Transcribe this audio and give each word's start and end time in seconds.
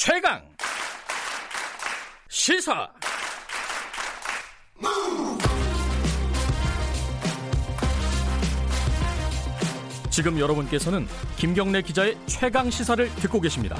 최강 0.00 0.40
시사 2.28 2.88
지금 10.08 10.38
여러분께서는 10.38 11.08
김경래 11.36 11.82
기자의 11.82 12.16
최강 12.26 12.70
시사를 12.70 13.12
듣고 13.16 13.40
계십니다. 13.40 13.76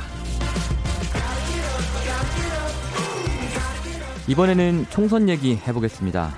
이번에는 4.27 4.87
총선 4.91 5.29
얘기 5.29 5.55
해보겠습니다. 5.55 6.37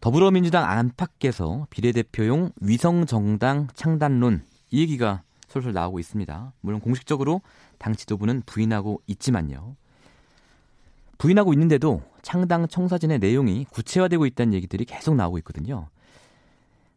더불어민주당 0.00 0.64
안팎에서 0.64 1.66
비례대표용 1.68 2.52
위성정당 2.62 3.68
창단론 3.74 4.42
이 4.70 4.80
얘기가 4.80 5.22
솔솔 5.52 5.74
나오고 5.74 5.98
있습니다. 5.98 6.52
물론 6.62 6.80
공식적으로 6.80 7.42
당 7.78 7.94
지도부는 7.94 8.42
부인하고 8.46 9.02
있지만요. 9.06 9.76
부인하고 11.18 11.52
있는데도 11.52 12.00
창당 12.22 12.66
청사진의 12.66 13.18
내용이 13.18 13.66
구체화되고 13.70 14.24
있다는 14.26 14.54
얘기들이 14.54 14.86
계속 14.86 15.14
나오고 15.14 15.36
있거든요. 15.38 15.88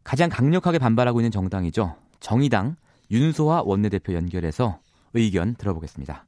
가장 0.06 0.30
강력하게 0.30 0.80
반발하고 0.80 1.20
있는 1.20 1.32
정당이죠. 1.32 1.96
정의당 2.22 2.78
윤소화 3.12 3.64
원내대표 3.66 4.14
연결해서 4.14 4.80
의견 5.14 5.56
들어보겠습니다. 5.56 6.26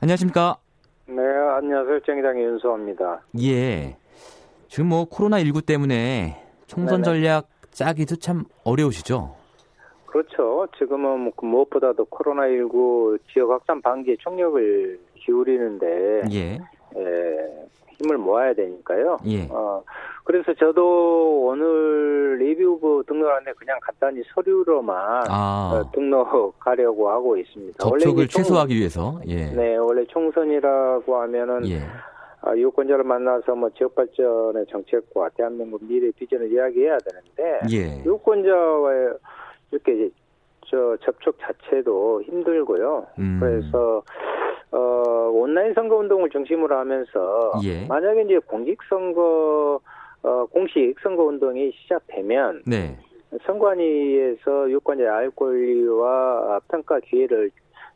안녕하십니까? 0.00 0.56
네, 1.06 1.14
안녕하세요. 1.58 2.00
정의당의 2.06 2.42
윤소화입니다. 2.44 3.20
예. 3.42 3.96
지금 4.68 4.86
뭐 4.86 5.04
코로나19 5.08 5.66
때문에 5.66 6.42
총선 6.66 7.02
네네. 7.02 7.04
전략 7.04 7.48
짜기도 7.70 8.16
참 8.16 8.44
어려우시죠? 8.64 9.37
그렇죠. 10.22 10.66
지금은 10.76 11.20
뭐 11.20 11.32
무엇보다도 11.40 12.06
코로나19 12.06 13.18
지역 13.32 13.50
확산 13.50 13.80
방지에 13.80 14.16
총력을 14.18 14.98
기울이는데 15.14 16.22
예. 16.32 16.54
에, 16.54 17.68
힘을 17.98 18.18
모아야 18.18 18.52
되니까요. 18.54 19.18
예. 19.26 19.46
어, 19.50 19.82
그래서 20.24 20.52
저도 20.54 21.46
오늘 21.46 22.38
리뷰부 22.38 23.04
등록하는데 23.06 23.52
그냥 23.52 23.78
간단히 23.80 24.22
서류로만 24.34 25.24
아, 25.28 25.72
어, 25.84 25.90
등록하려고 25.92 27.10
하고 27.10 27.36
있습니다. 27.36 27.78
접촉을 27.78 28.26
총- 28.26 28.42
최소화하기 28.42 28.74
위해서. 28.74 29.20
예. 29.28 29.46
네, 29.52 29.76
원래 29.76 30.04
총선이라고 30.06 31.16
하면은 31.16 31.68
예. 31.68 31.78
아, 32.40 32.56
유권자를 32.56 33.04
만나서 33.04 33.54
뭐 33.54 33.68
지역 33.70 33.94
발전의 33.94 34.66
정책과 34.70 35.30
대한민국 35.36 35.80
미래 35.84 36.10
비전을 36.12 36.52
이야기해야 36.52 36.98
되는데 36.98 37.66
예. 37.72 38.04
유권자와의 38.04 39.10
이렇게 39.70 40.10
저 40.66 40.96
접촉 41.02 41.36
자체도 41.40 42.22
힘들고요. 42.24 43.06
음. 43.18 43.38
그래서 43.40 44.02
어 44.70 45.30
온라인 45.32 45.72
선거 45.74 45.96
운동을 45.96 46.28
중심으로 46.30 46.76
하면서 46.76 47.52
예. 47.64 47.86
만약에 47.86 48.22
이제 48.22 48.38
공직 48.46 48.78
선거 48.88 49.80
어 50.22 50.46
공식 50.46 50.94
선거 51.02 51.24
운동이 51.24 51.72
시작되면 51.72 52.62
네. 52.66 52.98
선관위에서 53.46 54.70
유권자 54.70 55.02
의 55.04 55.08
알 55.08 55.30
권리와 55.30 56.60
평가 56.68 57.00
기회를 57.00 57.50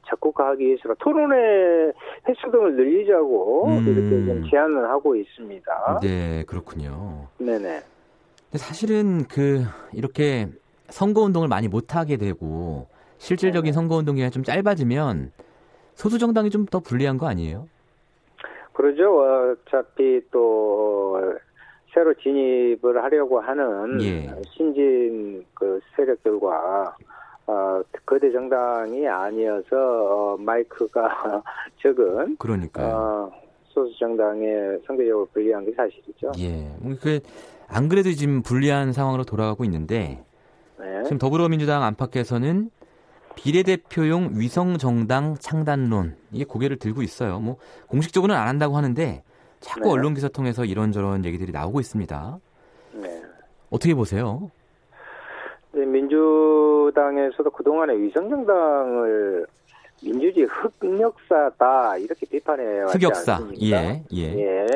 적극화하기 0.09 0.65
위해서 0.65 0.95
토론회 0.99 1.93
횟수 2.29 2.51
등을 2.51 2.75
늘리자고 2.77 3.67
음. 3.69 3.85
이렇게 3.87 4.25
좀 4.27 4.51
제안을 4.51 4.89
하고 4.89 5.15
있습니다. 5.15 6.01
네, 6.03 6.45
그렇군요. 6.47 7.29
네네. 7.39 7.81
사실은 8.55 9.25
그 9.29 9.63
이렇게 9.93 10.49
선거 10.89 11.23
운동을 11.23 11.49
많이 11.49 11.69
못 11.69 11.95
하게 11.97 12.17
되고 12.17 12.87
실질적인 13.19 13.65
네네. 13.65 13.73
선거 13.73 13.97
운동 13.97 14.15
기간이 14.17 14.31
좀 14.33 14.43
짧아지면 14.45 15.33
소수 15.95 16.19
정당이 16.19 16.51
좀 16.51 16.67
더 16.67 16.81
불리한 16.81 17.19
거 17.19 17.27
아니에요? 17.27 17.67
그러죠. 18.73 19.53
어차피 19.53 20.21
또 20.31 21.21
새로 21.93 22.15
진입을 22.15 23.03
하려고 23.03 23.39
하는 23.41 24.01
예. 24.03 24.35
신진 24.57 25.45
그 25.55 25.79
세력들과 25.95 26.97
어, 27.47 27.83
거대 28.07 28.33
정당이 28.33 29.07
아니어서 29.07 29.67
어, 29.77 30.37
마이크가 30.39 31.43
적은 31.83 32.37
그러니까요. 32.39 32.87
어, 32.95 33.33
소수 33.69 33.99
정당에 33.99 34.47
상대적으로 34.87 35.27
불리한 35.33 35.65
게 35.67 35.73
사실이죠. 35.73 36.33
예. 36.39 36.71
그안 37.01 37.89
그래도 37.91 38.11
지금 38.13 38.43
불리한 38.43 38.93
상황으로 38.93 39.25
돌아가고 39.25 39.65
있는데 39.65 40.25
네. 40.83 41.03
지금 41.05 41.19
더불어민주당 41.19 41.83
안팎에서는 41.83 42.71
비례대표용 43.35 44.33
위성정당 44.35 45.37
창단론 45.39 46.17
이게 46.33 46.45
고개를 46.45 46.79
들고 46.79 47.03
있어요. 47.03 47.41
뭐 47.41 47.57
공식적으로는 47.89 48.39
안 48.41 48.49
한다고 48.49 48.77
하는데 48.77 49.23
자꾸 49.61 49.85
네. 49.85 49.91
언론 49.91 50.15
기사 50.15 50.29
통해서 50.29 50.65
이런저런 50.65 51.25
얘기들이 51.25 51.53
나오고 51.53 51.81
있습니다. 51.81 52.39
네. 52.95 53.23
어떻게 53.71 53.95
보세요? 53.95 54.51
네, 55.73 55.87
민주당에서도 55.87 57.49
그동안에 57.51 57.97
위성정당을 57.97 59.47
민주주의 60.03 60.47
흑역사다 60.47 61.97
이렇게 61.99 62.27
비판해 62.27 62.81
왔지 62.83 62.99
흑역사. 62.99 63.35
않습니까? 63.37 63.65
예. 63.65 64.05
예. 64.13 64.39
예. 64.41 64.67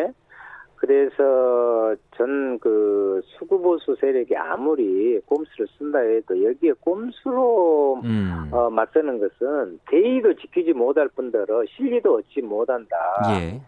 그래서 0.87 1.95
전 2.17 2.47
그 2.61 3.21
수구보수 3.39 3.97
세력이 4.01 4.37
아무리 4.37 5.21
꼼수를 5.27 5.67
쓴다 5.79 5.99
해도 5.99 6.43
여기에 6.43 6.73
꼼수로 6.81 8.01
음. 8.05 8.49
어, 8.51 8.71
맞서는 8.71 9.19
것은 9.19 9.79
대의도 9.91 10.35
지키지 10.35 10.73
못할 10.73 11.09
뿐더러 11.09 11.65
실리도 11.77 12.17
얻지 12.17 12.43
못한다. 12.43 12.97
예. 13.31 13.61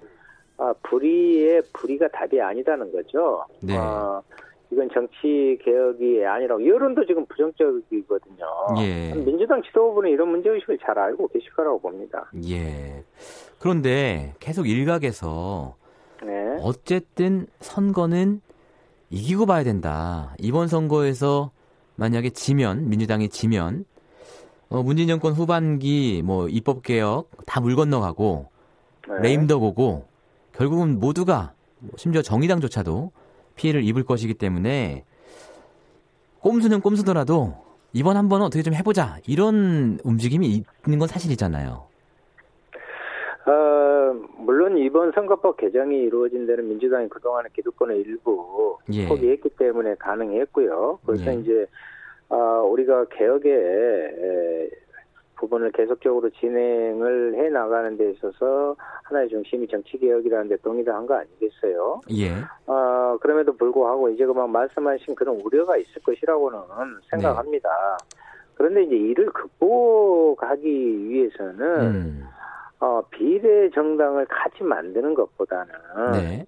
아, 0.57 0.75
불의의 0.83 1.62
불의가 1.73 2.09
답이 2.09 2.41
아니다는 2.41 2.91
거죠. 2.93 3.45
네. 3.62 3.77
어, 3.77 4.23
이건 4.71 4.89
정치 4.93 5.59
개혁이 5.62 6.25
아니라고 6.25 6.67
여론도 6.67 7.07
지금 7.07 7.25
부정적이거든요. 7.27 8.47
예. 8.81 9.15
민주당 9.15 9.62
지도부는 9.62 10.11
이런 10.11 10.28
문제 10.28 10.51
의식을 10.51 10.78
잘 10.78 10.99
알고 10.99 11.28
계실 11.28 11.53
거라고 11.53 11.81
봅니다. 11.81 12.31
예. 12.49 13.03
그런데 13.61 14.34
계속 14.41 14.69
일각에서 14.69 15.77
네. 16.23 16.56
어쨌든 16.61 17.47
선거는 17.61 18.41
이기고 19.11 19.47
봐야 19.47 19.65
된다. 19.65 20.34
이번 20.39 20.69
선거에서 20.69 21.51
만약에 21.97 22.31
지면 22.31 22.89
민주당이 22.89 23.29
지면 23.29 23.84
어, 24.69 24.83
문재인 24.83 25.09
정권 25.09 25.33
후반기 25.33 26.23
뭐 26.25 26.49
입법 26.49 26.83
개혁 26.83 27.31
다 27.47 27.61
물 27.61 27.75
건너가고 27.77 28.49
네. 29.09 29.15
레임덕 29.28 29.62
오고 29.62 30.07
결국은 30.53 30.99
모두가 31.01 31.53
뭐 31.78 31.91
심지어 31.97 32.21
정의당조차도 32.23 33.12
피해를 33.57 33.83
입을 33.84 34.05
것이기 34.05 34.34
때문에 34.34 35.05
꼼수는 36.41 36.81
꼼수더라도 36.81 37.57
이번 37.95 38.17
한 38.17 38.28
번은 38.28 38.45
어떻게 38.47 38.62
좀 38.62 38.75
해보자 38.75 39.19
이런 39.27 39.99
움직임이 40.05 40.62
있는 40.87 40.99
건 40.99 41.09
사실이잖아요. 41.09 41.87
어, 43.47 43.51
물론 44.48 44.78
이번 44.78 45.12
선거법 45.12 45.59
개정이 45.59 46.04
이루어진 46.04 46.47
데는 46.47 46.66
민주당이 46.70 47.10
그동안의 47.10 47.50
기득권을 47.53 47.97
일부 47.97 48.78
예. 48.94 49.06
포기했기 49.06 49.50
때문에 49.50 49.94
가능했고요. 49.97 51.00
그래서 51.04 51.31
예. 51.32 51.34
이제 51.34 51.66
아, 52.31 52.62
우리가 52.62 53.04
개혁의 53.10 53.53
에, 53.53 54.70
부분을 55.36 55.70
계속적으로 55.72 56.31
진행을 56.31 57.34
해 57.34 57.50
나가는 57.50 57.94
데 57.98 58.10
있어서 58.12 58.75
하나의 59.03 59.28
중심이 59.28 59.69
정치 59.69 59.98
개혁이라는 59.98 60.48
데 60.48 60.56
동의를 60.56 60.94
한 60.94 61.04
거 61.06 61.12
아니겠어요? 61.16 62.00
예. 62.12 62.30
어, 62.66 63.19
그럼에도 63.20 63.54
불구하고 63.54 64.09
이제 64.09 64.25
그만 64.25 64.50
말씀하신 64.50 65.15
그런 65.15 65.38
우려가 65.42 65.76
있을 65.76 66.00
것이라고는 66.00 66.59
생각합니다. 67.10 67.69
그런데 68.54 68.84
이제 68.84 68.97
이를 68.97 69.26
극복하기 69.26 70.66
위해서는 71.10 71.80
음. 71.83 72.24
어, 72.80 73.03
비례 73.10 73.71
정당을 73.71 74.27
같이 74.27 74.63
만드는 74.63 75.15
것보다는 75.15 75.72
네. 76.13 76.47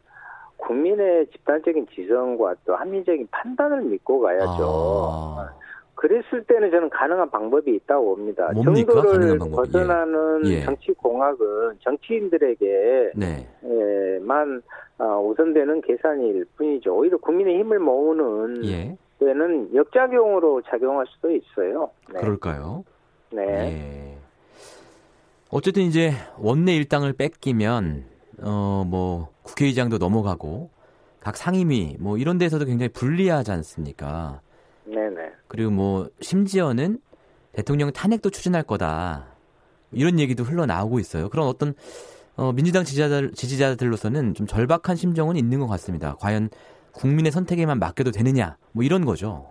국민의 0.59 1.27
집단적인 1.29 1.87
지성과 1.95 2.55
또 2.65 2.77
합리적인 2.77 3.29
판단을 3.31 3.83
믿고 3.83 4.21
가야죠. 4.21 5.37
아. 5.39 5.53
그랬을 5.95 6.45
때는 6.45 6.71
저는 6.71 6.89
가능한 6.89 7.31
방법이 7.31 7.75
있다고 7.75 8.17
봅니다. 8.17 8.51
뭡니까? 8.53 8.93
정도를 8.93 9.39
방법이? 9.39 9.71
벗어나는 9.73 10.47
예. 10.47 10.51
예. 10.51 10.63
정치 10.63 10.93
공학은 10.93 11.79
정치인들에게 11.81 13.13
네. 13.17 13.47
예, 13.65 14.19
만 14.21 14.63
어, 14.99 15.21
우선되는 15.21 15.83
계산일 15.83 16.47
뿐이죠. 16.57 16.97
오히려 16.97 17.19
국민의 17.19 17.59
힘을 17.59 17.81
모으는 17.81 18.65
예. 18.65 18.97
데는 19.19 19.75
역작용으로 19.75 20.63
작용할 20.63 21.05
수도 21.09 21.31
있어요. 21.31 21.91
네. 22.13 22.21
그럴까요? 22.21 22.83
네. 23.31 24.17
예. 25.53 25.57
어쨌든 25.57 25.83
이제 25.85 26.15
원내 26.39 26.75
일당을 26.77 27.13
뺏기면 27.15 28.05
어 28.43 28.85
뭐 28.87 29.29
국회의장도 29.43 29.99
넘어가고 29.99 30.71
각 31.21 31.37
상임위 31.37 31.97
뭐 31.99 32.17
이런 32.17 32.39
데서도 32.39 32.65
굉장히 32.65 32.89
불리하지 32.89 33.51
않습니까? 33.53 34.41
네네. 34.85 35.31
그리고 35.49 35.71
뭐 35.71 36.09
심지어는 36.21 36.99
대통령 37.53 37.93
탄핵도 37.93 38.31
추진할 38.31 38.63
거다. 38.63 39.27
이런 39.93 40.19
얘기도 40.19 40.45
흘러나오고 40.45 40.99
있어요. 40.99 41.29
그런 41.29 41.47
어떤 41.47 41.75
어, 42.37 42.53
민주당 42.53 42.85
지지자들, 42.85 43.33
지지자들로서는 43.33 44.35
좀 44.35 44.47
절박한 44.47 44.97
심정은 44.97 45.37
있는 45.37 45.59
것 45.61 45.67
같습니다. 45.67 46.15
과연 46.21 46.49
국민의 46.93 47.33
선택에만 47.33 47.79
맡겨도 47.79 48.13
되느냐, 48.13 48.57
뭐 48.73 48.83
이런 48.83 49.05
거죠. 49.05 49.49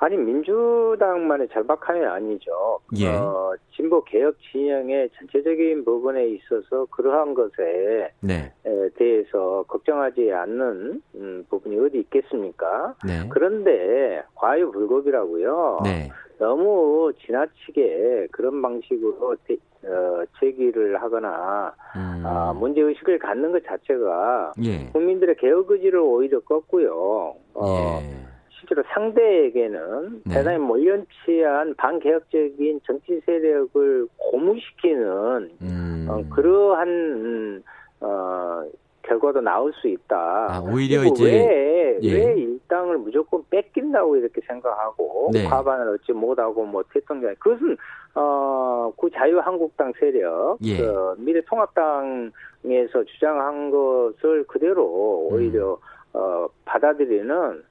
아니 0.00 0.16
민주당만의 0.16 1.48
절박함이 1.48 2.04
아니죠. 2.04 2.78
예. 2.96 3.08
어, 3.08 3.52
진보 3.74 4.02
개혁 4.04 4.36
진영의 4.50 5.10
전체적인 5.18 5.84
부분에 5.84 6.28
있어서 6.28 6.86
그러한 6.86 7.34
것에 7.34 8.12
네. 8.20 8.52
에 8.64 8.88
대해서 8.96 9.64
걱정하지 9.66 10.32
않는 10.32 11.02
음, 11.16 11.46
부분이 11.50 11.78
어디 11.80 11.98
있겠습니까? 11.98 12.94
네. 13.04 13.28
그런데 13.28 14.22
과유불급이라고요. 14.36 15.80
네. 15.84 16.08
너무 16.38 17.12
지나치게 17.26 18.28
그런 18.30 18.62
방식으로 18.62 19.36
대, 19.44 19.56
어, 19.84 20.22
제기를 20.38 21.02
하거나 21.02 21.74
음. 21.96 22.22
아, 22.24 22.52
문제 22.52 22.80
의식을 22.80 23.18
갖는 23.18 23.50
것 23.50 23.64
자체가 23.64 24.52
예. 24.62 24.86
국민들의 24.92 25.36
개혁 25.36 25.68
의지를 25.70 25.98
오히려 25.98 26.38
꺾고요. 26.40 27.34
어, 27.54 28.00
예. 28.02 28.17
실제로 28.58 28.82
상대에게는 28.92 30.22
네. 30.26 30.34
대단히 30.34 30.58
몰연치한 30.58 31.74
반개혁적인 31.76 32.80
정치 32.84 33.20
세력을 33.24 34.06
고무시키는 34.16 35.50
음. 35.62 36.06
어, 36.10 36.22
그러한 36.34 36.88
음, 36.88 37.62
어, 38.00 38.62
결과도 39.02 39.40
나올 39.40 39.72
수 39.74 39.88
있다. 39.88 40.16
아, 40.50 40.60
오히려 40.60 41.02
이제- 41.04 41.24
왜, 41.24 41.98
예. 42.02 42.12
왜 42.14 42.34
일당을 42.40 42.98
무조건 42.98 43.42
뺏긴다고 43.48 44.16
이렇게 44.16 44.40
생각하고 44.46 45.30
네. 45.32 45.44
과반을 45.44 45.94
얻지 45.94 46.12
못하고 46.12 46.64
뭐 46.66 46.82
대통령 46.92 47.34
그것은 47.38 47.76
어, 48.14 48.92
그 49.00 49.08
자유한국당 49.10 49.92
세력, 49.98 50.58
예. 50.64 50.76
그 50.78 51.14
미래통합당에서 51.18 53.04
주장한 53.04 53.70
것을 53.70 54.44
그대로 54.46 55.28
음. 55.30 55.34
오히려 55.34 55.78
어, 56.12 56.46
받아들이는 56.64 57.62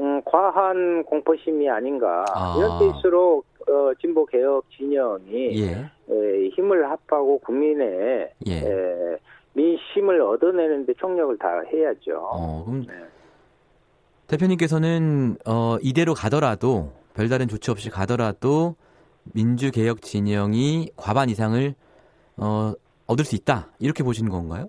음, 0.00 0.22
과한 0.24 1.04
공포심이 1.04 1.68
아닌가 1.68 2.24
아. 2.34 2.54
이럴 2.56 2.78
때일수록 2.78 3.44
어, 3.68 3.92
진보 4.00 4.24
개혁 4.24 4.64
진영이 4.70 5.62
예. 5.62 5.72
에, 6.10 6.48
힘을 6.56 6.90
합하고 6.90 7.38
국민의 7.40 8.32
예. 8.46 8.52
에, 8.52 9.16
민심을 9.52 10.22
얻어내는데 10.22 10.94
총력을 10.94 11.36
다해야죠. 11.38 12.18
어, 12.18 12.64
그럼 12.64 12.86
네. 12.86 12.94
대표님께서는 14.28 15.36
어, 15.46 15.76
이대로 15.82 16.14
가더라도 16.14 16.92
별다른 17.14 17.48
조치 17.48 17.70
없이 17.70 17.90
가더라도 17.90 18.76
민주개혁 19.34 20.00
진영이 20.00 20.90
과반 20.96 21.28
이상을 21.28 21.74
어, 22.38 22.72
얻을 23.06 23.24
수 23.24 23.36
있다 23.36 23.68
이렇게 23.78 24.02
보시는 24.02 24.30
건가요? 24.30 24.68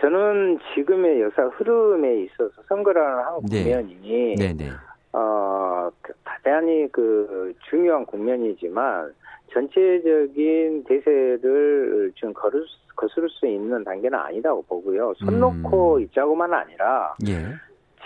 저는 0.00 0.58
지금의 0.74 1.20
역사 1.22 1.44
흐름에 1.46 2.22
있어서 2.22 2.62
선거라는 2.68 3.24
한 3.24 3.40
네. 3.50 3.62
국면이 3.62 4.34
네 4.36 4.52
네. 4.52 4.70
어, 5.12 5.88
그 6.02 6.12
대단히 6.24 6.86
그 6.92 7.54
중요한 7.70 8.04
국면이지만 8.04 9.12
전체적인 9.52 10.84
대세를 10.84 12.12
지금 12.14 12.34
걸을, 12.34 12.62
수- 12.66 12.96
거스를 12.96 13.28
수 13.30 13.46
있는 13.46 13.82
단계는 13.84 14.18
아니라고 14.18 14.62
보고요. 14.62 15.14
손 15.16 15.34
음. 15.34 15.40
놓고 15.40 16.00
있자고만 16.00 16.52
아니라 16.52 17.14
예. 17.26 17.54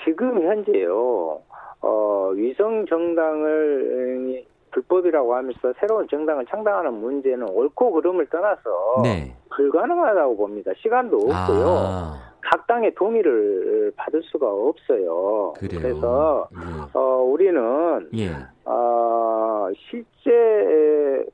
지금 0.04 0.40
현재요, 0.42 1.40
어, 1.82 2.30
위성 2.34 2.86
정당을 2.86 4.44
불법이라고 4.70 5.34
하면서 5.34 5.72
새로운 5.80 6.06
정당을 6.08 6.46
창당하는 6.46 6.94
문제는 6.94 7.48
옳고 7.50 7.90
그름을 7.92 8.26
떠나서 8.26 9.00
네. 9.02 9.34
불가능하다고 9.50 10.36
봅니다. 10.36 10.72
시간도 10.78 11.16
없고요. 11.16 11.66
아, 11.68 12.32
각 12.40 12.66
당의 12.66 12.94
동의를 12.94 13.92
받을 13.96 14.22
수가 14.24 14.48
없어요. 14.50 15.54
그래요. 15.58 15.80
그래서 15.80 16.48
어, 16.94 17.00
우리는 17.22 18.08
예. 18.14 18.24
예. 18.26 18.30
어, 18.64 19.68
실제 19.90 21.26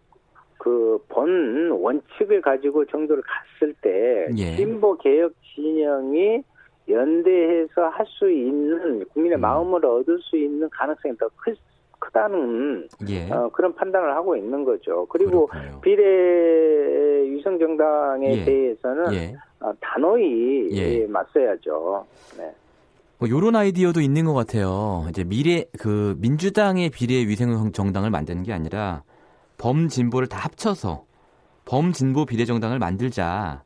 그 0.58 0.98
본 1.08 1.70
원칙을 1.70 2.40
가지고 2.40 2.84
정도를 2.86 3.22
갔을 3.22 3.72
때 3.80 4.28
예. 4.36 4.56
진보 4.56 4.96
개혁 4.96 5.32
진영이 5.54 6.42
연대해서 6.88 7.88
할 7.88 8.06
수 8.06 8.30
있는 8.30 9.04
국민의 9.12 9.38
음. 9.38 9.40
마음을 9.40 9.84
얻을 9.84 10.18
수 10.22 10.36
있는 10.36 10.68
가능성이 10.70 11.16
더 11.18 11.28
크, 11.36 11.54
크다는 12.06 12.88
예. 13.08 13.30
어, 13.30 13.50
그런 13.52 13.74
판단을 13.74 14.14
하고 14.14 14.36
있는 14.36 14.64
거죠. 14.64 15.06
그리고 15.06 15.46
그렇군요. 15.46 15.80
비례 15.80 16.02
위성 17.30 17.58
정당에 17.58 18.38
예. 18.38 18.44
대해서는 18.44 19.14
예. 19.14 19.34
어, 19.60 19.72
단호히 19.80 20.68
예. 20.72 21.00
예, 21.00 21.06
맞서야죠. 21.06 22.06
네. 22.38 22.54
뭐 23.18 23.28
요런 23.28 23.56
아이디어도 23.56 24.00
있는 24.00 24.24
것 24.24 24.34
같아요. 24.34 25.06
이제 25.08 25.24
미래 25.24 25.64
그 25.78 26.16
민주당의 26.18 26.90
비례 26.90 27.26
위생 27.26 27.72
정당을 27.72 28.10
만드는 28.10 28.42
게 28.42 28.52
아니라 28.52 29.02
범진보를 29.58 30.28
다 30.28 30.38
합쳐서 30.38 31.04
범진보 31.64 32.26
비례 32.26 32.44
정당을 32.44 32.78
만들자. 32.78 33.64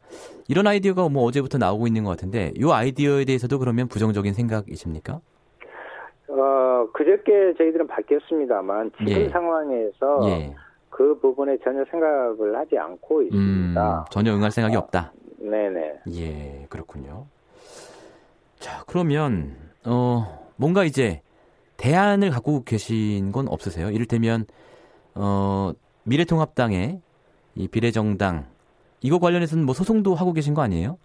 이런 0.48 0.66
아이디어가 0.66 1.08
뭐 1.08 1.24
어제부터 1.24 1.58
나오고 1.58 1.86
있는 1.86 2.04
것 2.04 2.10
같은데 2.10 2.52
요 2.60 2.72
아이디어에 2.72 3.24
대해서도 3.24 3.58
그러면 3.58 3.88
부정적인 3.88 4.32
생각이십니까? 4.32 5.20
어, 6.80 6.90
그저께 6.92 7.54
저희들은 7.58 7.86
바뀌었습니다만 7.86 8.92
지금 8.98 9.12
예. 9.12 9.28
상황에서 9.28 10.20
예. 10.28 10.54
그 10.88 11.18
부분에 11.20 11.58
전혀 11.62 11.84
생각을 11.90 12.56
하지 12.56 12.78
않고 12.78 13.18
음, 13.18 13.24
있습니다. 13.24 14.06
전혀 14.10 14.34
응할 14.34 14.50
생각이 14.50 14.76
없다. 14.76 15.12
네네. 15.38 16.00
예, 16.14 16.66
그렇군요. 16.68 17.26
자, 18.58 18.82
그러면 18.86 19.56
어 19.84 20.50
뭔가 20.56 20.84
이제 20.84 21.22
대안을 21.76 22.30
갖고 22.30 22.64
계신 22.64 23.32
건 23.32 23.48
없으세요? 23.48 23.90
이를테면 23.90 24.44
어 25.14 25.72
미래통합당의 26.04 27.00
이 27.54 27.68
비례정당 27.68 28.46
이거 29.00 29.18
관련해서는 29.18 29.64
뭐 29.64 29.74
소송도 29.74 30.14
하고 30.14 30.32
계신 30.32 30.52
거 30.52 30.60
아니에요? 30.62 30.98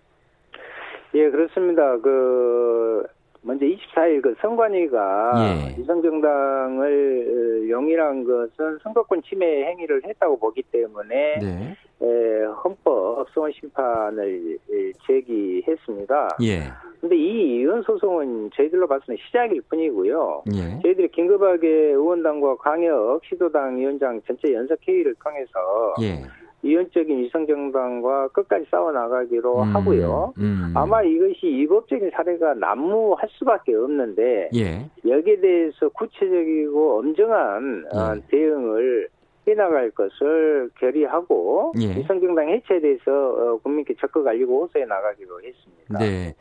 예, 1.13 1.29
그렇습니다. 1.29 1.97
그 1.99 3.05
먼저 3.45 3.63
24일 3.65 4.21
그 4.21 4.35
선관위가 4.41 5.31
예. 5.37 5.79
위성정당을 5.79 7.69
용인한 7.69 8.23
것은 8.23 8.79
선거권 8.81 9.21
침해 9.21 9.65
행위를 9.65 10.01
했다고 10.03 10.39
보기 10.39 10.63
때문에 10.71 11.39
네. 11.39 11.75
에, 12.01 12.43
헌법 12.63 13.27
소원 13.29 13.51
심판을 13.51 14.57
에, 14.71 14.91
제기했습니다. 15.05 16.37
예. 16.41 16.63
근데 16.99 17.15
이 17.15 17.59
이혼 17.59 17.83
소송은 17.83 18.49
저희들로 18.55 18.87
봐서는 18.87 19.17
시작일 19.27 19.61
뿐이고요. 19.69 20.43
예. 20.53 20.81
저희들이 20.81 21.09
긴급하게 21.09 21.67
의원당과 21.91 22.55
광역 22.57 23.21
시도당 23.25 23.77
위원장 23.77 24.19
전체 24.25 24.53
연석 24.53 24.79
회의를 24.87 25.13
통해서 25.23 25.93
예. 26.01 26.23
이원적인 26.63 27.19
위성정당과 27.19 28.29
끝까지 28.29 28.65
싸워 28.71 28.91
나가기로 28.91 29.61
음, 29.61 29.75
하고요. 29.75 30.33
음. 30.39 30.73
아마 30.73 31.03
이것이 31.03 31.45
위법적인 31.45 32.09
사례가 32.11 32.55
난무할 32.55 33.29
수밖에 33.37 33.75
없는데 33.75 34.49
예. 34.55 34.89
여기에 35.07 35.41
대해서 35.41 35.89
구체적이고 35.89 36.99
엄정한 36.99 37.85
어, 37.93 38.15
예. 38.15 38.21
대응을 38.29 39.09
해나갈 39.47 39.91
것을 39.91 40.71
결의하고 40.79 41.73
예. 41.79 41.97
위성정당 41.97 42.49
해체에 42.49 42.81
대해서 42.81 43.11
어, 43.11 43.57
국민께 43.61 43.93
적극 43.99 44.27
알리고 44.27 44.63
호소해 44.63 44.85
나가기로 44.85 45.41
했습니다. 45.43 45.99
네. 45.99 46.33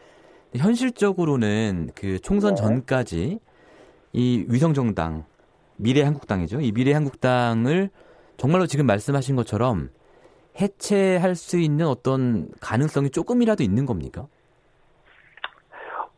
현실적으로는 0.56 1.90
그 1.94 2.18
총선 2.20 2.54
네. 2.54 2.62
전까지 2.62 3.38
이 4.14 4.46
위성정당 4.48 5.24
미래한국당이죠. 5.76 6.60
이 6.60 6.72
미래한국당을 6.72 7.90
정말로 8.36 8.66
지금 8.66 8.86
말씀하신 8.86 9.36
것처럼 9.36 9.90
해체할 10.60 11.34
수 11.34 11.58
있는 11.58 11.86
어떤 11.86 12.48
가능성이 12.60 13.10
조금이라도 13.10 13.62
있는 13.62 13.86
겁니까? 13.86 14.26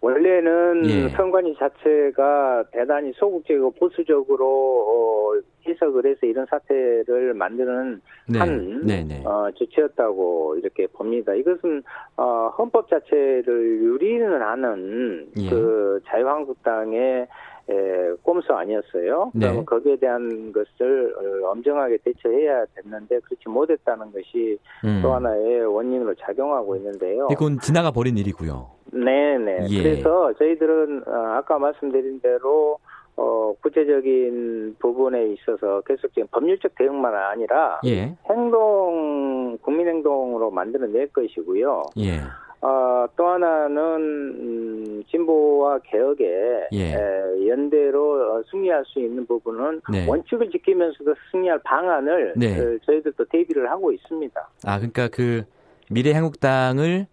원래는 0.00 0.86
예. 0.86 1.08
선관위 1.16 1.56
자체가 1.58 2.64
대단히 2.70 3.12
소극적이고 3.14 3.72
보수적으로 3.72 4.46
어, 4.46 5.40
해석을 5.66 6.06
해서 6.06 6.26
이런 6.26 6.46
사태를 6.46 7.34
만드는 7.34 8.00
네. 8.28 8.38
한 8.38 8.86
네, 8.86 9.02
네. 9.02 9.24
어, 9.24 9.50
조치였다고 9.54 10.56
이렇게 10.58 10.86
봅니다. 10.86 11.34
이것은 11.34 11.82
어, 12.16 12.52
헌법 12.56 12.88
자체를 12.88 13.80
유리는 13.82 14.40
하는 14.40 15.26
예. 15.38 15.50
그 15.50 16.00
자유한국당의 16.06 17.26
에, 17.68 18.12
꼼수 18.22 18.52
아니었어요. 18.52 19.32
네. 19.34 19.46
그러면 19.46 19.66
거기에 19.66 19.96
대한 19.96 20.52
것을 20.52 21.14
어, 21.16 21.50
엄정하게 21.50 21.98
대처해야 21.98 22.64
됐는데 22.74 23.20
그렇지 23.20 23.48
못했다는 23.48 24.12
것이 24.12 24.58
음. 24.84 25.00
또 25.02 25.12
하나의 25.14 25.66
원인으로 25.66 26.14
작용하고 26.14 26.76
있는데요. 26.76 27.26
그건 27.28 27.58
지나가 27.58 27.90
버린 27.90 28.16
일이고요. 28.18 28.70
네네. 28.92 29.66
예. 29.68 29.82
그래서 29.82 30.32
저희들은 30.34 31.02
어, 31.06 31.12
아까 31.34 31.58
말씀드린 31.58 32.20
대로 32.20 32.78
어, 33.16 33.54
구체적인 33.62 34.76
부분에 34.78 35.32
있어서 35.32 35.80
계속적인 35.80 36.28
법률적 36.30 36.74
대응만 36.76 37.14
아니라 37.14 37.80
예. 37.86 38.14
행동 38.28 39.58
국민행동으로 39.62 40.50
만들어낼 40.50 41.08
것이고요. 41.12 41.82
예. 41.98 42.20
어, 42.62 43.06
또 43.16 43.26
하나는 43.26 43.78
음, 43.78 45.02
진보와 45.10 45.78
개혁에 45.80 46.68
예. 46.72 46.94
에, 46.94 47.48
연대로 47.48 48.36
어, 48.36 48.42
승리할 48.50 48.84
수 48.86 48.98
있는 48.98 49.26
부분은 49.26 49.82
네. 49.92 50.06
원칙을 50.08 50.50
지키면서도 50.50 51.14
승리할 51.30 51.60
방안을 51.64 52.34
네. 52.36 52.58
어, 52.58 52.78
저희들도 52.84 53.24
대비를 53.26 53.70
하고 53.70 53.92
있습니다. 53.92 54.48
아, 54.64 54.76
그러니까 54.78 55.08
그 55.08 55.44
미래한국당을 55.90 57.06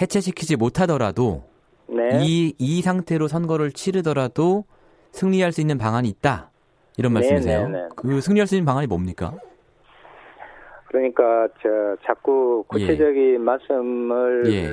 해체시키지 0.00 0.56
못하더라도 0.56 1.42
네. 1.88 2.20
이, 2.22 2.54
이 2.58 2.82
상태로 2.82 3.28
선거를 3.28 3.72
치르더라도 3.72 4.64
승리할 5.12 5.52
수 5.52 5.60
있는 5.60 5.78
방안이 5.78 6.08
있다. 6.08 6.50
이런 6.96 7.12
네, 7.12 7.20
말씀이세요. 7.20 7.68
네, 7.68 7.82
네. 7.82 7.88
그 7.96 8.20
승리할 8.20 8.46
수 8.46 8.54
있는 8.54 8.64
방안이 8.66 8.86
뭡니까? 8.86 9.34
그러니까 10.96 11.48
저 11.62 11.96
자꾸 12.04 12.64
구체적인 12.68 13.42
말씀을 13.42 14.44
예. 14.46 14.68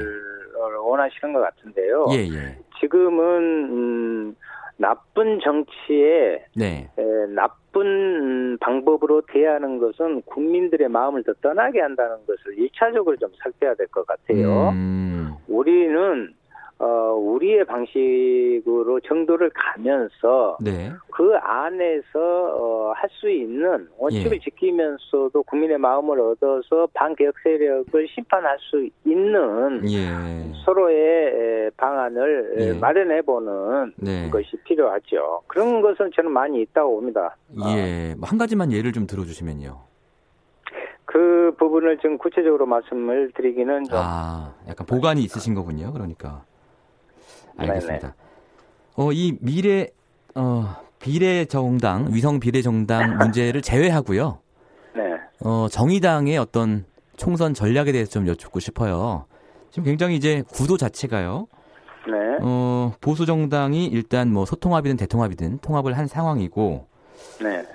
원하시는 0.85 1.33
것 1.33 1.41
같은데요. 1.41 2.05
예, 2.11 2.19
예. 2.19 2.57
지금은 2.79 3.23
음, 3.69 4.35
나쁜 4.77 5.39
정치에 5.41 6.45
네. 6.55 6.89
에, 6.97 7.03
나쁜 7.35 8.57
방법으로 8.59 9.21
대하는 9.27 9.79
것은 9.79 10.21
국민들의 10.23 10.87
마음을 10.87 11.23
더 11.23 11.33
떠나게 11.41 11.81
한다는 11.81 12.17
것을 12.25 12.57
일차적으로 12.57 13.17
좀 13.17 13.29
살펴야 13.41 13.73
될 13.75 13.87
것 13.87 14.05
같아요. 14.07 14.69
음, 14.69 15.33
우리는 15.47 16.33
어, 16.83 17.13
우리의 17.13 17.65
방식으로 17.65 18.99
정도를 19.01 19.49
가면서 19.53 20.57
네. 20.59 20.91
그 21.11 21.35
안에서 21.37 22.19
어, 22.19 22.93
할 22.95 23.09
수 23.23 23.29
있는 23.29 23.87
원칙을 23.97 24.33
예. 24.33 24.39
지키면서도 24.39 25.43
국민의 25.43 25.77
마음을 25.77 26.19
얻어서 26.19 26.87
반개혁 26.93 27.35
세력을 27.43 28.07
심판할 28.13 28.57
수 28.59 28.89
있는 29.05 29.81
예. 29.89 30.51
서로의 30.65 30.97
에, 30.97 31.69
방안을 31.77 32.55
에, 32.57 32.67
예. 32.69 32.73
마련해 32.73 33.21
보는 33.21 33.93
네. 33.95 34.29
것이 34.29 34.57
필요하죠. 34.65 35.43
그런 35.47 35.81
것은 35.81 36.11
저는 36.15 36.31
많이 36.31 36.61
있다고 36.63 36.95
봅니다. 36.95 37.37
예. 37.67 38.15
뭐한 38.17 38.37
가지만 38.37 38.71
예를 38.73 38.91
좀 38.91 39.07
들어주시면요. 39.07 39.79
그 41.05 41.55
부분을 41.59 41.99
좀 41.99 42.17
구체적으로 42.17 42.65
말씀을 42.65 43.31
드리기는 43.35 43.83
좀 43.85 43.99
아, 44.01 44.55
약간 44.67 44.85
보관이 44.87 45.21
있으신 45.23 45.53
거군요. 45.53 45.93
그러니까. 45.93 46.43
알겠습니다. 47.57 48.15
어, 48.95 49.11
이 49.11 49.37
미래, 49.39 49.87
어, 50.35 50.75
비례 50.99 51.45
정당, 51.45 52.07
위성 52.11 52.39
비례 52.39 52.61
정당 52.61 53.17
문제를 53.17 53.61
제외하고요. 53.61 54.39
네. 54.95 55.01
어, 55.41 55.67
정의당의 55.69 56.37
어떤 56.37 56.85
총선 57.17 57.53
전략에 57.53 57.91
대해서 57.91 58.11
좀 58.11 58.27
여쭙고 58.27 58.59
싶어요. 58.59 59.25
지금 59.71 59.85
굉장히 59.85 60.15
이제 60.15 60.43
구도 60.51 60.77
자체가요. 60.77 61.47
네. 62.07 62.37
어, 62.41 62.93
보수 63.01 63.25
정당이 63.25 63.85
일단 63.87 64.31
뭐 64.31 64.45
소통합이든 64.45 64.97
대통합이든 64.97 65.59
통합을 65.59 65.97
한 65.97 66.07
상황이고 66.07 66.87
네. 67.41 67.65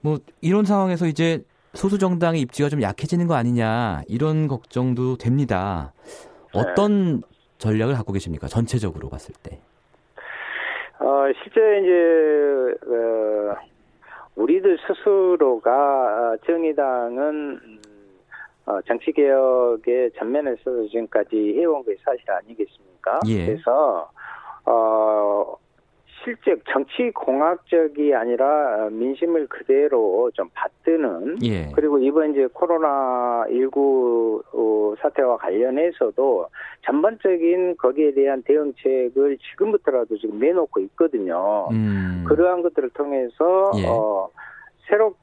뭐 0.00 0.18
이런 0.40 0.64
상황에서 0.64 1.06
이제 1.06 1.42
소수 1.74 1.98
정당의 1.98 2.40
입지가 2.42 2.68
좀 2.68 2.82
약해지는 2.82 3.26
거 3.26 3.34
아니냐 3.34 4.02
이런 4.06 4.46
걱정도 4.46 5.16
됩니다. 5.16 5.92
어떤 6.52 7.22
전략을 7.58 7.94
갖고 7.94 8.12
계십니까? 8.12 8.46
전체적으로 8.46 9.08
봤을 9.08 9.34
때. 9.42 9.58
어, 10.98 11.24
실제 11.42 11.80
이제 11.80 12.74
어, 12.86 13.56
우리들 14.36 14.78
스스로가 14.86 15.70
어, 15.72 16.36
정의당은 16.46 17.60
음, 17.62 17.82
어, 18.66 18.80
정치 18.82 19.12
개혁의 19.12 20.12
전면에 20.16 20.56
서서 20.62 20.86
지금까지 20.88 21.54
해온 21.58 21.84
것이 21.84 21.98
사실 22.04 22.30
아니겠습니까? 22.30 23.20
예. 23.26 23.46
그래서 23.46 24.10
어, 24.64 25.56
실제 26.24 26.56
정치 26.70 27.10
공학적이 27.10 28.14
아니라 28.14 28.88
민심을 28.90 29.46
그대로 29.46 30.30
좀 30.32 30.48
받드는 30.54 31.38
예. 31.44 31.70
그리고 31.74 31.98
이번 31.98 32.32
이제 32.32 32.48
코로나 32.52 33.44
19 33.50 34.42
어, 34.52 34.94
사태와 35.00 35.36
관련해서도 35.36 36.48
전반적인 36.86 37.76
거기에 37.76 38.14
대한 38.14 38.42
대응책을 38.42 39.38
지금부터라도 39.38 40.16
지금 40.16 40.38
내놓고 40.38 40.80
있거든요. 40.80 41.68
음. 41.72 42.24
그러한 42.26 42.62
것들을 42.62 42.90
통해서 42.90 43.72
예. 43.76 43.86
어, 43.86 44.30
새로운 44.88 45.14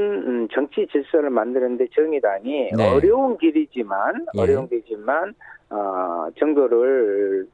음, 0.00 0.48
정치 0.52 0.86
질서를 0.86 1.30
만드는데 1.30 1.88
정의당이 1.92 2.70
네. 2.76 2.94
어려운 2.94 3.36
길이지만 3.36 4.26
예. 4.36 4.40
어려운 4.40 4.68
길이지만 4.68 5.34
어, 5.70 6.28
정도를 6.38 7.48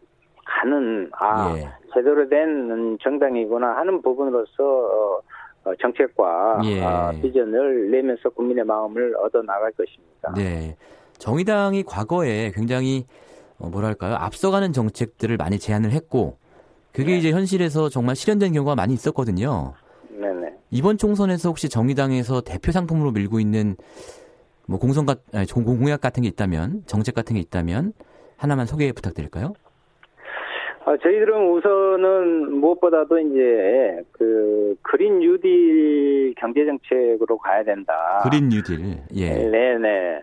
가는 0.44 1.10
아 1.18 1.54
예. 1.56 1.68
제대로 1.94 2.28
된 2.28 2.98
정당이구나 3.02 3.76
하는 3.76 4.02
부분으로서 4.02 4.62
어, 4.62 5.20
어, 5.64 5.72
정책과 5.80 6.60
예. 6.64 6.82
아, 6.82 7.12
비전을 7.22 7.90
내면서 7.90 8.28
국민의 8.30 8.64
마음을 8.64 9.14
얻어 9.16 9.42
나갈 9.42 9.70
것입니다. 9.72 10.32
네. 10.36 10.76
정의당이 11.18 11.84
과거에 11.84 12.50
굉장히 12.54 13.06
어, 13.58 13.68
뭐랄까요? 13.68 14.14
앞서가는 14.16 14.72
정책들을 14.72 15.36
많이 15.36 15.58
제안을 15.58 15.92
했고 15.92 16.36
그게 16.92 17.12
네. 17.12 17.18
이제 17.18 17.30
현실에서 17.30 17.88
정말 17.88 18.16
실현된 18.16 18.52
경우가 18.52 18.74
많이 18.74 18.92
있었거든요. 18.94 19.74
네네. 20.10 20.54
이번 20.70 20.98
총선에서 20.98 21.48
혹시 21.48 21.68
정의당에서 21.68 22.40
대표 22.40 22.72
상품으로 22.72 23.12
밀고 23.12 23.38
있는 23.38 23.76
뭐 24.66 24.78
공선 24.78 25.06
같 25.06 25.20
아니, 25.32 25.46
공- 25.46 25.64
공약 25.64 26.00
같은 26.00 26.22
게 26.22 26.28
있다면 26.28 26.82
정책 26.86 27.14
같은 27.14 27.34
게 27.34 27.40
있다면 27.40 27.92
하나만 28.36 28.66
소개 28.66 28.90
부탁드릴까요? 28.92 29.54
아, 30.84 30.96
저희들은 30.96 31.50
우선은 31.50 32.60
무엇보다도 32.60 33.18
이제 33.18 34.02
그 34.12 34.74
그린 34.82 35.20
뉴딜 35.20 36.34
경제 36.36 36.64
정책으로 36.64 37.38
가야 37.38 37.62
된다. 37.62 38.20
그린 38.24 38.48
뉴딜. 38.48 38.80
예. 39.14 39.28
네네. 39.28 40.22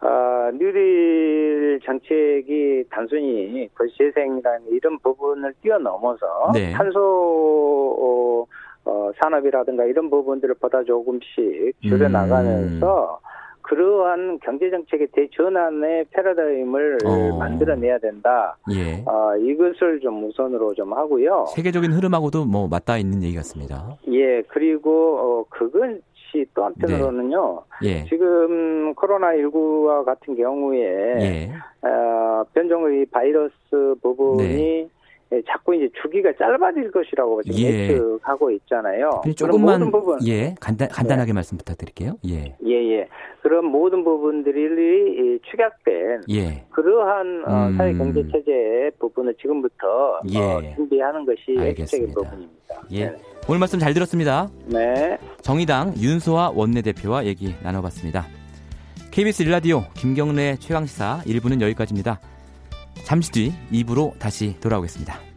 아, 0.00 0.50
뉴딜 0.52 1.80
정책이 1.84 2.84
단순히 2.90 3.68
도시재생이라는 3.76 4.66
이런 4.70 4.98
부분을 4.98 5.54
뛰어넘어서 5.62 6.52
네. 6.52 6.72
탄소 6.72 8.46
어, 8.84 8.90
어, 8.90 9.10
산업이라든가 9.20 9.84
이런 9.84 10.10
부분들을 10.10 10.54
보다 10.60 10.82
조금씩 10.84 11.74
줄여 11.82 12.08
나가면서 12.08 13.20
음. 13.22 13.28
그러한 13.68 14.38
경제 14.42 14.70
정책의 14.70 15.08
대전환의 15.12 16.06
패러다임을 16.10 16.98
어. 17.04 17.36
만들어내야 17.38 17.98
된다. 17.98 18.56
예. 18.72 19.04
아, 19.06 19.36
이것을 19.36 20.00
좀 20.00 20.24
우선으로 20.24 20.72
좀 20.74 20.94
하고요. 20.94 21.46
세계적인 21.54 21.92
흐름하고도 21.92 22.46
뭐 22.46 22.66
맞닿아 22.66 22.96
있는 22.96 23.22
얘기 23.22 23.34
같습니다. 23.36 23.98
예, 24.10 24.40
그리고 24.48 25.18
어, 25.18 25.44
그것이 25.50 26.46
또 26.54 26.64
한편으로는요. 26.64 27.62
예. 27.84 28.04
지금 28.06 28.94
코로나19와 28.94 30.04
같은 30.04 30.34
경우에 30.34 30.80
예. 31.20 31.50
어, 31.86 32.44
변종의 32.54 33.06
바이러스 33.06 33.52
부분이 34.00 34.46
네. 34.48 34.87
예, 35.68 35.72
자꾸 35.72 35.74
이제 35.74 35.88
주기가 36.02 36.32
짧아질 36.38 36.90
것이라고 36.90 37.42
지금 37.42 37.58
예. 37.58 37.88
예측하고 37.88 38.50
있잖아요. 38.52 39.10
조금만 39.36 39.80
모든 39.80 39.90
부분, 39.90 40.18
예 40.26 40.54
간단 40.60 40.88
간단하게 40.88 41.32
말씀 41.34 41.58
부탁드릴게요. 41.58 42.16
예. 42.28 42.56
예, 42.64 42.92
예. 42.92 43.08
그런 43.42 43.66
모든 43.66 44.02
부분들이 44.02 44.58
이 44.58 45.38
축약된 45.50 46.22
예. 46.30 46.64
그러한 46.70 47.44
어, 47.46 47.68
음. 47.68 47.76
사회 47.76 47.92
경제 47.94 48.22
체제의 48.32 48.92
부분을 48.98 49.34
지금부터 49.40 50.20
예. 50.30 50.38
어, 50.38 50.62
준비하는 50.74 51.26
것이 51.26 51.58
핵심적인. 51.58 52.14
부분입니다. 52.14 52.82
예. 52.92 53.10
네. 53.10 53.16
오늘 53.48 53.60
말씀 53.60 53.78
잘 53.78 53.94
들었습니다. 53.94 54.48
네. 54.66 55.18
정의당 55.42 55.94
윤소아 55.96 56.52
원내대표와 56.54 57.26
얘기 57.26 57.54
나눠봤습니다. 57.62 58.26
KBS 59.10 59.42
일라디오 59.42 59.82
김경래 59.94 60.56
최강시사 60.56 61.20
1부는 61.26 61.60
여기까지입니다. 61.60 62.20
잠시 63.04 63.32
뒤 63.32 63.52
2부로 63.72 64.18
다시 64.18 64.58
돌아오겠습니다. 64.60 65.27